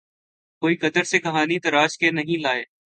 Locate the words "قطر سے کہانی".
0.75-1.59